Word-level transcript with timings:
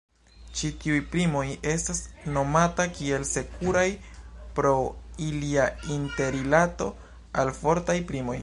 Ĉi 0.59 0.69
tiuj 0.83 1.01
primoj 1.15 1.43
estas 1.73 1.99
nomata 2.37 2.87
kiel 2.99 3.27
"sekuraj" 3.33 3.85
pro 4.61 4.73
ilia 5.29 5.67
interrilato 6.01 6.93
al 7.43 7.57
fortaj 7.63 8.01
primoj. 8.13 8.37